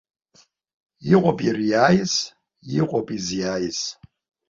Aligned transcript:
Иҟоуп 1.13 1.39
ириааиз, 1.47 2.13
иҟоуп 2.79 3.07
изиааиз. 3.17 3.79